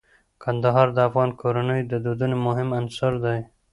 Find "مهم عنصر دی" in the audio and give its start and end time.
2.47-3.39